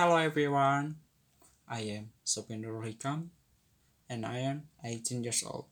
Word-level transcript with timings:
Hello 0.00 0.16
everyone, 0.16 0.96
I 1.68 1.80
am 1.82 2.12
Sopindur 2.24 2.80
Hikam 2.80 3.28
and 4.08 4.24
I 4.24 4.38
am 4.38 4.62
18 4.82 5.22
years 5.22 5.44
old. 5.46 5.66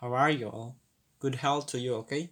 How 0.00 0.14
are 0.14 0.30
you 0.30 0.46
all? 0.46 0.76
Good 1.18 1.34
health 1.42 1.66
to 1.72 1.80
you, 1.80 1.96
okay? 1.96 2.30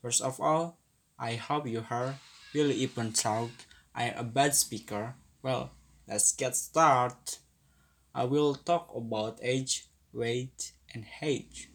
First 0.00 0.22
of 0.22 0.40
all, 0.40 0.78
I 1.18 1.34
hope 1.34 1.66
you 1.66 1.80
heard 1.80 2.14
really 2.54 2.76
even 2.76 3.10
thought 3.10 3.50
I 3.96 4.04
am 4.04 4.16
a 4.16 4.22
bad 4.22 4.54
speaker. 4.54 5.16
Well, 5.42 5.72
let's 6.06 6.30
get 6.30 6.54
started. 6.54 7.38
I 8.14 8.26
will 8.30 8.54
talk 8.54 8.94
about 8.94 9.40
age, 9.42 9.88
weight, 10.12 10.70
and 10.94 11.04
age. 11.20 11.68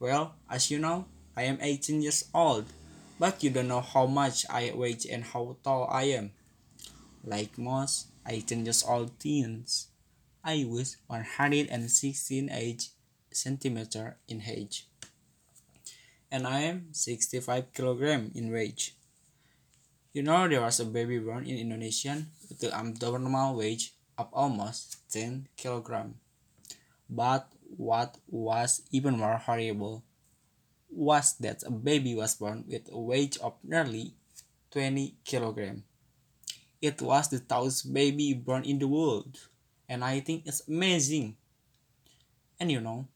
Well, 0.00 0.36
as 0.48 0.70
you 0.70 0.78
know, 0.78 1.04
I 1.36 1.42
am 1.42 1.58
18 1.60 2.00
years 2.00 2.24
old, 2.32 2.64
but 3.20 3.44
you 3.44 3.50
don't 3.50 3.68
know 3.68 3.82
how 3.82 4.06
much 4.06 4.46
I 4.48 4.72
weigh 4.74 4.96
and 5.12 5.22
how 5.22 5.58
tall 5.62 5.86
I 5.92 6.04
am. 6.04 6.30
Like 7.24 7.56
most 7.56 8.12
18 8.28 8.68
years 8.68 8.84
old 8.84 9.18
teens, 9.18 9.88
I 10.44 10.68
was 10.68 10.98
116 11.06 11.72
age 12.52 12.90
centimeter 13.32 14.18
in 14.28 14.42
age, 14.46 14.86
and 16.30 16.46
I 16.46 16.68
am 16.68 16.92
65 16.92 17.72
kilogram 17.72 18.30
in 18.34 18.52
weight. 18.52 18.92
You 20.12 20.22
know 20.22 20.46
there 20.46 20.60
was 20.60 20.80
a 20.80 20.84
baby 20.84 21.18
born 21.18 21.46
in 21.46 21.56
Indonesia 21.56 22.26
with 22.46 22.60
the 22.60 22.76
abnormal 22.76 23.56
weight 23.56 23.90
of 24.18 24.28
almost 24.32 24.98
10 25.10 25.48
kilogram. 25.56 26.20
But 27.08 27.48
what 27.76 28.18
was 28.28 28.82
even 28.92 29.16
more 29.16 29.38
horrible 29.38 30.04
was 30.90 31.34
that 31.40 31.64
a 31.64 31.70
baby 31.70 32.14
was 32.14 32.36
born 32.36 32.64
with 32.68 32.92
a 32.92 33.00
weight 33.00 33.38
of 33.40 33.54
nearly 33.64 34.12
20 34.70 35.16
kilogram. 35.24 35.84
It 36.84 37.00
was 37.00 37.28
the 37.32 37.40
tallest 37.40 37.88
baby 37.88 38.34
born 38.34 38.68
in 38.68 38.78
the 38.78 38.86
world, 38.86 39.40
and 39.88 40.04
I 40.04 40.20
think 40.20 40.44
it's 40.44 40.68
amazing. 40.68 41.38
And 42.60 42.70
you 42.70 42.82
know, 42.82 43.08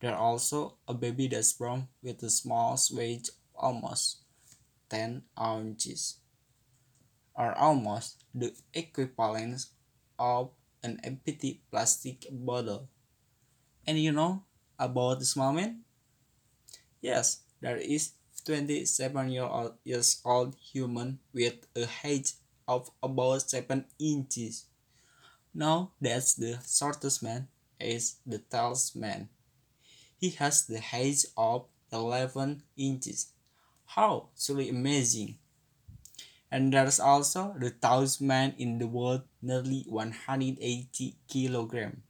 there 0.00 0.12
are 0.12 0.20
also 0.20 0.76
a 0.86 0.92
baby 0.92 1.28
that's 1.28 1.54
born 1.54 1.88
with 2.02 2.18
the 2.18 2.28
smallest 2.28 2.92
weight 2.94 3.30
almost 3.56 4.20
10 4.90 5.22
ounces, 5.40 6.20
or 7.32 7.56
almost 7.56 8.24
the 8.34 8.52
equivalent 8.74 9.64
of 10.18 10.50
an 10.82 11.00
empty 11.02 11.62
plastic 11.70 12.26
bottle. 12.30 12.90
And 13.86 13.98
you 13.98 14.12
know 14.12 14.44
about 14.78 15.22
small 15.22 15.54
man? 15.54 15.84
Yes, 17.00 17.40
there 17.62 17.78
is 17.78 18.12
27 18.44 19.30
year 19.30 19.48
old, 19.48 19.78
years 19.84 20.20
old 20.22 20.54
human 20.60 21.20
with 21.32 21.64
a 21.74 21.86
height 21.86 22.34
of 22.68 22.90
about 23.02 23.48
7 23.48 23.84
inches. 23.98 24.66
Now 25.54 25.92
that's 26.00 26.34
the 26.34 26.60
shortest 26.68 27.22
man 27.22 27.48
is 27.80 28.16
the 28.26 28.38
tallest 28.38 28.94
man. 28.94 29.28
He 30.20 30.30
has 30.36 30.66
the 30.66 30.80
height 30.80 31.24
of 31.36 31.66
11 31.90 32.62
inches. 32.76 33.32
How 33.86 34.28
truly 34.36 34.68
amazing! 34.68 35.38
And 36.50 36.72
there's 36.72 37.00
also 37.00 37.54
the 37.58 37.70
tallest 37.70 38.20
man 38.20 38.54
in 38.58 38.78
the 38.78 38.86
world, 38.86 39.22
nearly 39.40 39.84
180 39.88 41.16
kilogram. 41.28 42.02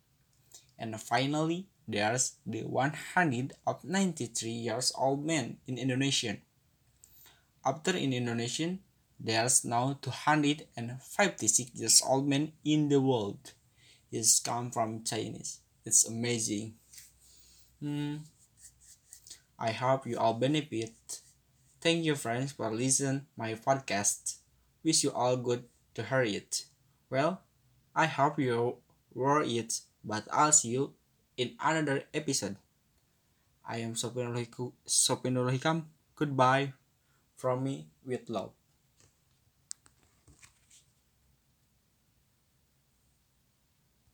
And 0.79 1.01
finally, 1.01 1.67
there's 1.87 2.37
the 2.47 2.63
193 2.63 4.51
years 4.51 4.93
old 4.97 5.25
man 5.25 5.59
in 5.67 5.79
Indonesia. 5.79 6.39
After 7.65 7.97
in 7.97 8.13
Indonesia, 8.13 8.79
there's 9.21 9.65
now 9.65 9.99
256 10.01 11.75
years 11.75 12.03
old 12.07 12.29
man 12.29 12.53
in 12.65 12.89
the 12.89 13.01
world. 13.01 13.53
It's 14.11 14.41
come 14.41 14.71
from 14.71 15.05
Chinese. 15.05 15.61
It's 15.85 16.07
amazing. 16.07 16.75
Hmm. 17.81 18.17
I 19.59 19.73
hope 19.73 20.07
you 20.07 20.19
all 20.19 20.35
benefit. 20.35 20.95
Thank 21.81 22.05
you 22.05 22.15
friends 22.15 22.53
for 22.53 22.71
listening 22.71 23.27
my 23.37 23.55
podcast. 23.55 24.39
Wish 24.85 25.03
you 25.03 25.11
all 25.11 25.37
good 25.37 25.65
to 25.95 26.05
hear 26.05 26.23
it. 26.23 26.65
Well, 27.11 27.43
I 27.95 28.07
hope 28.07 28.39
you 28.39 28.79
were 29.15 29.43
it, 29.43 29.81
but 30.05 30.29
I'll 30.31 30.53
see 30.53 30.79
you 30.79 30.95
in 31.37 31.55
another 31.61 32.05
episode. 32.15 32.57
I 33.67 33.79
am 33.79 33.95
Sopinul 33.95 34.47
Hikam. 34.87 35.85
Goodbye 36.15 36.73
from 37.37 37.65
me 37.65 37.89
with 38.07 38.31
love. 38.31 38.53